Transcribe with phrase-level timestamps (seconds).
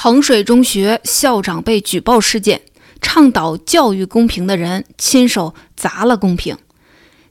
[0.00, 2.62] 衡水中学校长被举报事件，
[3.02, 6.56] 倡导教育公平的人亲手砸了公平。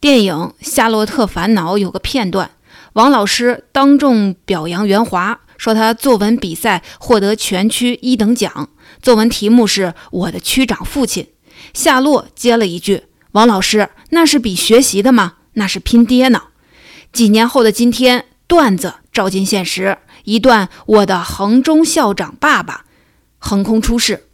[0.00, 2.52] 电影《夏洛特烦恼》有个片段，
[2.92, 8.68] 王老师当众表扬袁华，说他作文比赛获得全区一等奖，
[9.02, 11.26] 作文题目是我的区长父亲。
[11.74, 15.32] 夏洛接了一句：“王老师，那是比学习的吗？
[15.54, 16.40] 那是拼爹呢。”
[17.12, 19.98] 几年后的今天，段子照进现实。
[20.24, 22.84] 一段我的衡中校长爸爸
[23.38, 24.26] 横空出世。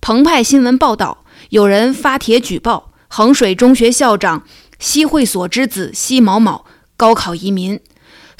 [0.00, 4.44] 澎湃新闻报道，有人发帖举报衡水中学校长
[4.78, 6.64] 西会所之子西某某
[6.96, 7.80] 高考移民。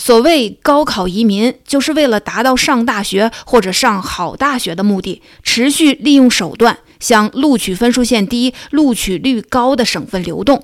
[0.01, 10.63] 所谓高考移民，就是为了达到上大学或者上好大学的目的，持续利用手段向录取分数线低、录取率高的省份流动。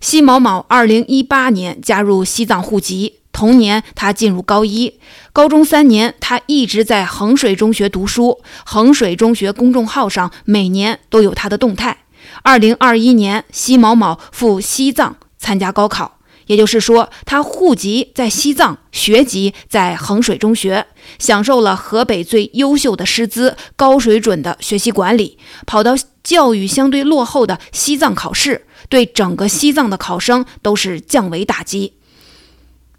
[0.00, 3.16] 西某某二零一八年加入西藏户籍。
[3.34, 4.98] 同年，他进入高一，
[5.32, 8.40] 高中三年，他一直在衡水中学读书。
[8.64, 11.98] 衡水中学公众号上每年都有他的动态。
[12.42, 20.86] 二零二一年，西某某赴西藏参加高考，也就是说，他户籍在西藏，学籍在衡水中学，
[21.18, 31.94] 享受了河北最优秀的师资、高水准的学习管理，跑到教育相对落后的西藏考试，对整个西藏的考生都是降维打击。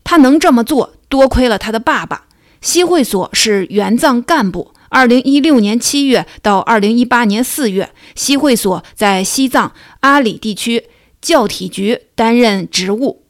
[0.06, 2.28] 他能这么做，多亏了他的爸爸。
[2.62, 4.74] 西会所是援藏干部。
[4.88, 10.86] 二零一六年七月到二零一八年四月，西会所在西藏阿里地区
[11.20, 13.24] 教体局担任职务。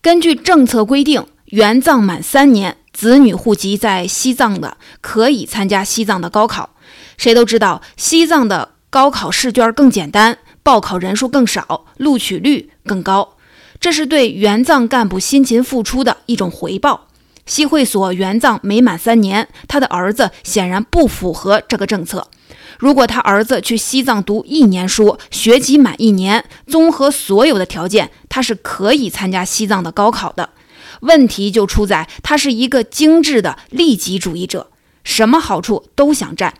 [0.00, 6.74] 根据政策规定，援藏满三年，子女户籍在西藏的可以参加西藏的高考。
[7.16, 13.36] 谁都知道，西藏的高考试卷更简单，报考人数更少，录取率更高。
[13.80, 17.06] 这是对援藏干部辛勤付出的一种回报。
[17.46, 22.28] 西会所援藏没满三年，他的儿子显然不符合这个政策。
[22.78, 30.50] 如果他儿子去西藏读一年书，学籍满一年，综合所有的条件，他是可以参加西藏的高考的。
[31.00, 34.68] 问题就出在他是一个精致的利己主义者，
[35.02, 36.52] 什么好处都想占。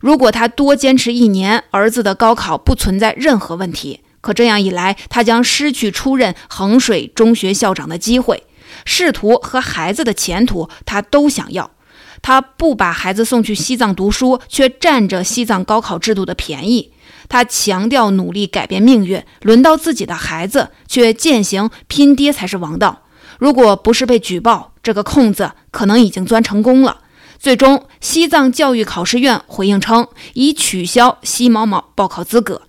[0.00, 4.00] 如果他多坚持一年，儿子的高考不存在任何问题。
[4.22, 8.44] 可这样一来，他将失去出任衡水中学校长的机会。
[8.86, 11.70] 仕途和孩子的前途，他都想要。
[12.22, 16.92] 他不把孩子送去西藏读书，却占着西藏高考制度的便宜。
[17.28, 23.02] 他强调努力改变命运，轮到自己的孩子，却践行拼爹才是王道。
[23.38, 26.98] 如果不是被举报，这个空子可能已经钻成功了。
[27.38, 32.62] 最终，西藏教育考试院回应称，已取消西某某报考资格。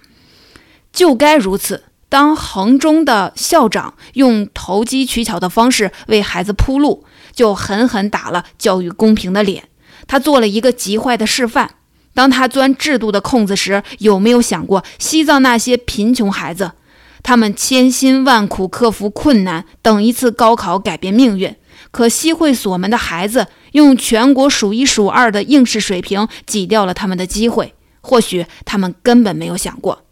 [0.94, 1.84] 就该如此。
[2.08, 9.64] 当衡中的校长用投机取巧的方式为孩子铺路，就狠狠打了教育公平的脸。
[10.06, 11.72] 他做了一个极坏的示范。
[12.14, 16.74] 当他钻制度的空子时，有没有想过西藏那些贫穷孩子？
[17.24, 21.56] 他们千辛万苦克服困难，等一次高考改变命运。
[21.90, 27.74] 可西会所们的孩子用全国数一数二的应试水平挤掉了他们的机会。
[28.02, 30.03] 或许他们根本没有想过。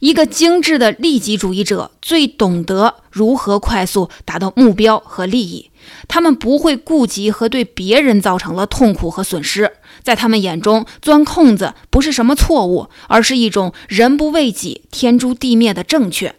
[0.00, 5.70] 一个精致的利己主义者最懂得如何快速达到目标和利益，
[6.06, 9.72] 他们不会顾及和对别人造成了痛苦和损失。
[10.02, 16.34] 在他们眼中，钻空子不是什么错误，而是一种人不为己，天诛地灭的正确。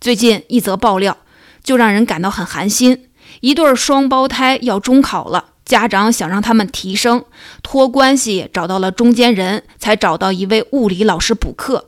[0.00, 1.16] 最近一则爆料
[1.62, 3.08] 就让人感到很寒心：
[3.40, 7.24] 一对双胞胎要中考了，家长想让他们提升，
[7.62, 11.86] 托关系找到了中间人，才找到一位物理老师补课。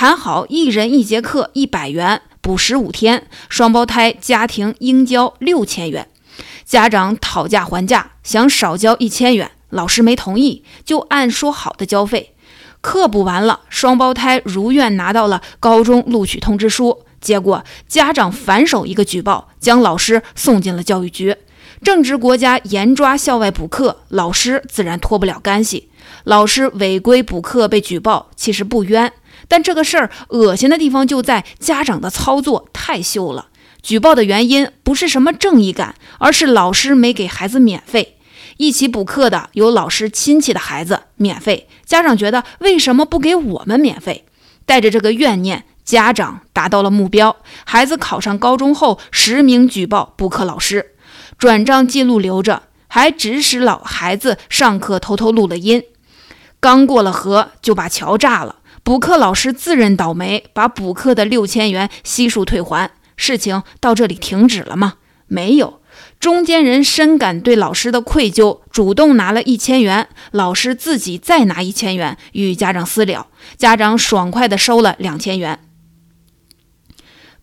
[0.00, 6.08] 谈好一人一节课一百元，补十五天，双胞胎家庭应交六千元。
[6.64, 12.32] 家长讨价还价，想少交一千元，老师没同意，就按说好的交费。
[12.80, 17.00] 课补完了，双胞胎如愿拿到了高中录取通知书。
[17.20, 21.34] 结果家长反手一个举报，将老师送进了教育局。
[21.82, 25.88] 正值国家严抓校外补课，老师自然脱不了干系。
[26.22, 29.12] 老师违规补课被举报，其实不冤。
[29.48, 33.48] 但这个事儿恶心的地方就在家长的操作太秀了。
[33.82, 38.16] 举报的原因不是什么正义感，而是老师没给孩子免费。
[38.58, 44.24] 一起补课的有老师亲戚的孩子免费，家长觉得为什么不给我们免费？
[44.66, 47.36] 带着这个怨念，家长达到了目标。
[47.64, 50.94] 孩子考上高中后，实名举报补课老师，
[51.38, 55.84] 转账记录留着，还指使老孩子上课偷偷录了音。
[56.60, 58.56] 刚过了河，就把桥炸了。
[58.88, 62.90] 补课老师自认倒霉，把补课的六千元悉数退还。
[63.18, 64.94] 事情到这里停止了吗？
[65.26, 65.82] 没有，
[66.18, 73.26] 中间人深感对老师的愧疚，主动拿了一千元，老师自己再拿一千元与家长私了，
[73.58, 75.60] 家长爽快地收了两千元。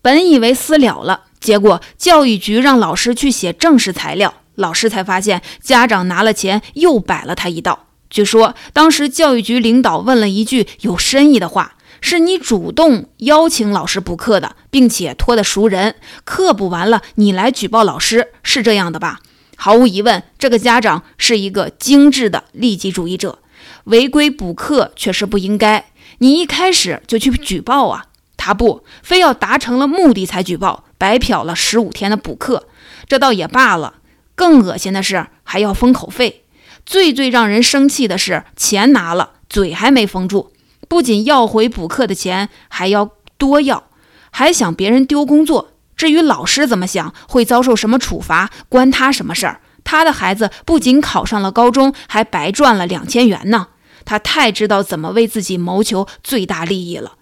[0.02, 7.85] 本以为私了了，结果教育局让老师去写正式材料，老师才发现家长拿了钱又摆了他一道。
[8.10, 11.72] 据说当时教育局领导问了一句有深意的话。
[12.02, 19.20] 是你主动邀请老师补课的，并且托的熟人，课补完了你来举报老师，是这样的吧？
[19.56, 23.38] 毫无疑问，这个家长是一个精致的利己主义者，
[23.84, 25.86] 违规补课确实不应该。
[26.18, 28.04] 你一开始就去举报啊，
[28.36, 32.68] 他不，非要达成了目的才举报，白嫖了十五天的补课，
[33.08, 33.94] 这倒也罢了。
[34.34, 36.44] 更恶心的是还要封口费，
[36.86, 40.52] 最最让人生气的是钱拿了，嘴还没封住。
[40.88, 43.88] 不仅要回补课的钱，还要多要，
[44.30, 45.72] 还想别人丢工作。
[45.96, 49.60] 至于老师怎么想，会遭受什么处罚，关他什么事儿？
[49.82, 53.68] 他的孩子不仅考上了高中，还白赚了两千元呢。
[54.04, 57.14] 他太知道怎么为自己谋求最大利益了。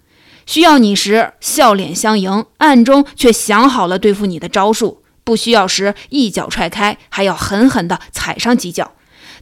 [0.45, 8.91] 需要你时笑脸相迎，暗中却想好了对付你的招数；不需要时一脚踹开，还要狠狠地踩上几脚。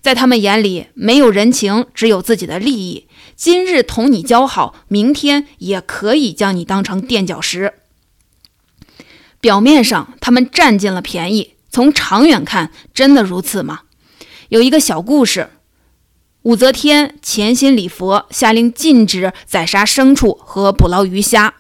[0.04, 3.08] 在他们眼里，没有人情，只有自己的利益。
[3.38, 7.76] 今日同你交好，明天也可以将你当成垫脚石。
[9.40, 13.84] 表面上他们占尽了便宜，从长远看，真的如此吗？
[14.50, 15.50] 有一个小故事：
[16.42, 21.54] 武则天潜心礼佛，下令禁止宰杀牲畜和捕捞鱼虾。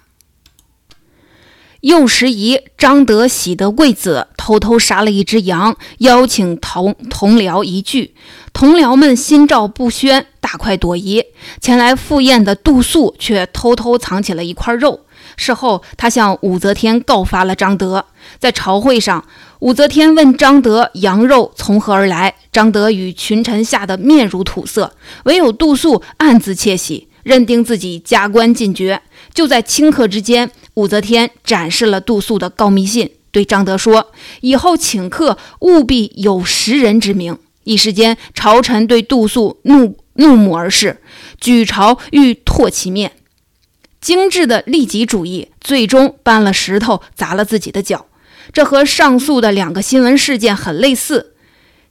[1.79, 8.13] 右拾遗张德喜得贵子，偷偷杀了一只羊，邀请同同僚一聚。
[8.51, 11.23] 同僚们心照不宣，大快朵颐。
[11.61, 15.05] 前来赴宴的杜素却偷偷藏起了一块肉。
[15.37, 18.03] 事后，他向武则天告发了张德。
[18.37, 19.23] 在朝会上，
[19.59, 24.93] 武则天问张德羊肉从何而来，张德与群臣吓得面如土色，
[25.23, 29.01] 唯有杜素暗自窃喜，认定自己加官进爵。
[29.33, 30.51] 就在顷刻之间。
[30.75, 40.99] 武则天展示了杜素的告密信，对张德说：“以后请客务必有识人之明。”一时间，朝臣对杜素怒怒目而视，
[41.39, 43.11] 举朝欲唾其面。
[44.01, 48.07] 精致的利己主义，最终搬了石头砸了自己的脚。
[48.51, 51.35] 这和上述的两个新闻事件很类似。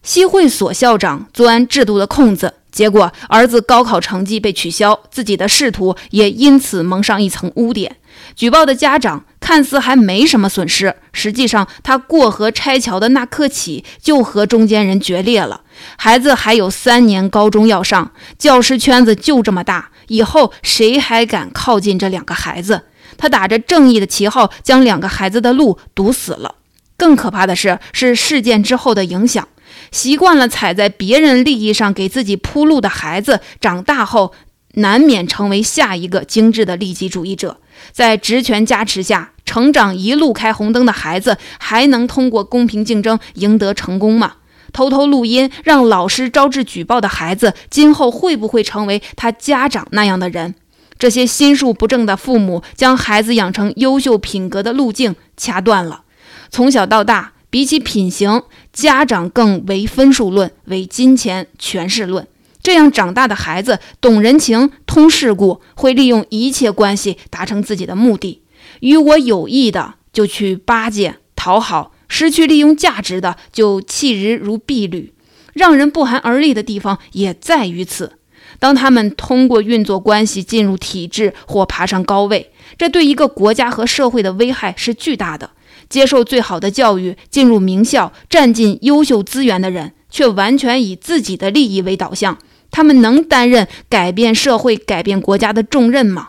[0.03, 7.97] 西会所校长钻制度的空子，结果儿子高考成绩被取消，自己的仕途也因此蒙上一层污点。
[8.35, 15.61] 举报的家长看似还没什么损失，实际上他过河拆桥的那刻起就和中间人决裂了。
[15.97, 22.83] 孩子还有三年高中要上，教师圈子就这么大，以后谁还敢靠近这两个孩子？
[23.19, 26.55] 他打着正义的旗号，将两个孩子的路堵死了。
[26.97, 29.49] 更可怕的是，是事件之后的影响。
[29.91, 34.33] 习惯了踩在别人利益上给自己铺路的孩子，长大后
[34.75, 37.59] 难免成为下一个精致的利己主义者。
[37.91, 44.35] 在职权加持下成长，一路开红灯的孩子，还能通过公平竞争赢得成功吗？
[44.73, 50.55] 偷偷录音让老师招致举报的孩子，今后会不会成为他家长那样的人？
[50.99, 56.03] 这些心术不正的父母，将孩子养成优秀品格的路径掐断了。
[56.49, 62.27] 从小到大，比起品行，家长更为分数论，为金钱权势论。
[62.63, 68.41] 这样长大的孩子懂人情、通世故，会利用一切关系达成自己的目的。
[68.81, 75.13] 与我有益的就去巴结讨好，失去利用价值的就弃之如敝履。
[75.53, 78.15] 让人不寒而栗的地方也在于此。
[78.59, 85.51] 当他们通过运作关系进入体制或爬上高位，这对一个国家和社会的危害是巨大的。
[85.89, 92.39] 接受最好的教育，进入名校，占尽优秀资源的人，却完全以自己的利益为导向。
[92.71, 96.29] 他们能担任改变社会、改变国家的重任吗？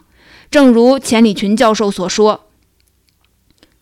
[0.52, 2.50] 正如钱理群教授所说，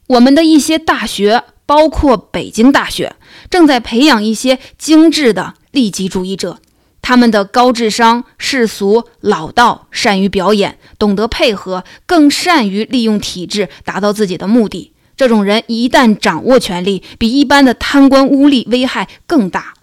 [0.07, 3.15] 我们的一些大学，包括北京大学，
[3.49, 6.59] 正在培养一些精致的利己主义者。
[7.01, 14.93] 他们的高智商、世俗、老道，善于表演，懂得配合，更善于利用体制达到自己的目的。
[15.21, 19.75] 这种人一旦掌握权力，比一般的贪官污吏危害更大。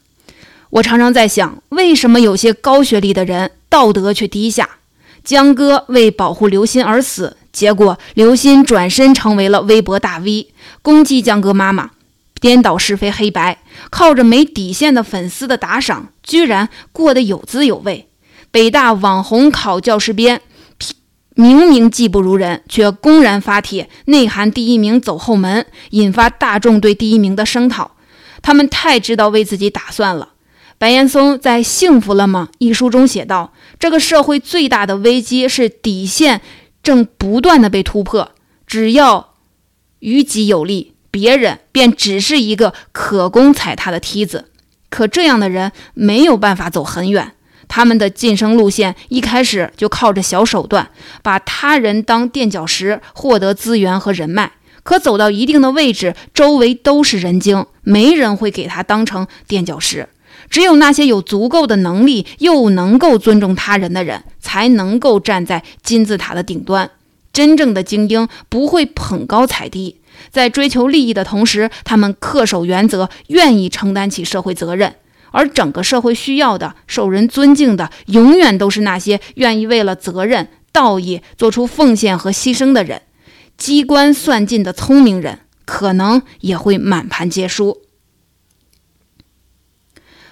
[0.71, 4.69] 我常常在想，为什么有些高学历的人道德却低下？
[5.23, 10.49] 江歌为保护刘鑫而死，结果刘鑫转身成为了微博大 V，
[10.83, 11.91] 攻击江歌妈妈，
[12.41, 13.59] 颠倒是非黑白，
[13.91, 18.09] 靠着没底线的粉丝的打赏，居然过得有滋有味。
[18.51, 20.41] 北大网红考教师编，
[21.41, 27.93] 明明技不如人，却公然发帖内涵第一名走后门，引发大众对第一名的声讨。
[28.43, 30.31] 他们太知道为自己打算了。
[30.79, 36.41] 白岩松在《幸福了吗》一书中写道：“这个社会最大的危机是底线
[36.83, 38.33] 正不断的被突破，
[38.67, 39.35] 只要
[40.01, 44.51] 于己有利，别人便只是一个可供踩踏的梯子。
[44.91, 47.35] 可这样的人没有办法走很远。”
[47.69, 50.91] 他们的晋升路线一开始就靠着小手段，
[51.23, 54.53] 把他人当垫脚石，获得资源和人脉。
[54.83, 60.09] 可走到一定的位置，周围都是人精，没人会给他当成垫脚石。
[60.49, 66.91] 只有那些有足够的能力又能够尊重他人的人，才能够站在金字塔的顶端。
[67.35, 74.95] 真正的精英不会捧高踩低，在追求利益的同时，他们恪守原则，愿意承担起社会责任。
[75.31, 83.03] 而整个社会需要的、受人尊敬的，永远都是那些愿意为了责任、道义做出奉献和牺牲的人。
[83.57, 87.83] 机关算尽的聪明人，可能也会满盘皆输。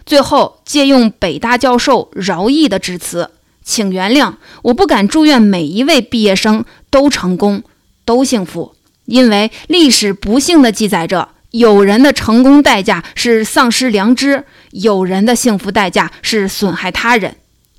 [0.04, 3.32] 最后，借用北大教授饶毅的致辞，
[3.64, 7.64] 请原谅，我不敢祝愿每一位毕业生都成功、
[8.04, 8.76] 都幸福，
[9.06, 11.30] 因为历史不幸地记载着。
[11.50, 17.37] 有人的成功代价是丧失良知，有人的幸福代价是损害他人。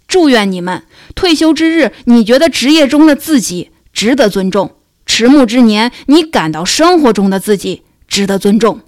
[0.08, 0.84] 祝愿你们
[1.15, 4.70] 退休之日，你觉得职业中的自己值得尊重；
[5.06, 8.79] 迟暮之年，你感到生活中的自己值得尊重。